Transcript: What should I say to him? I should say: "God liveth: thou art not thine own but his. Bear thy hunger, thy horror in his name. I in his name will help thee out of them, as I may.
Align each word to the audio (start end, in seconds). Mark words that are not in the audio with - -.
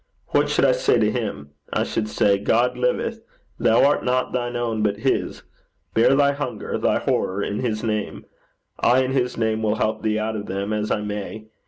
What 0.29 0.49
should 0.49 0.65
I 0.65 0.71
say 0.71 0.97
to 0.97 1.11
him? 1.11 1.51
I 1.71 1.83
should 1.83 2.07
say: 2.09 2.39
"God 2.39 2.75
liveth: 2.75 3.21
thou 3.59 3.85
art 3.85 4.03
not 4.03 4.33
thine 4.33 4.55
own 4.55 4.81
but 4.81 4.97
his. 5.05 5.43
Bear 5.93 6.15
thy 6.15 6.31
hunger, 6.31 6.79
thy 6.79 6.97
horror 6.97 7.43
in 7.43 7.59
his 7.59 7.83
name. 7.83 8.25
I 8.79 9.03
in 9.03 9.11
his 9.11 9.37
name 9.37 9.61
will 9.61 9.75
help 9.75 10.01
thee 10.01 10.17
out 10.17 10.35
of 10.35 10.47
them, 10.47 10.73
as 10.73 10.89
I 10.89 11.01
may. 11.01 11.45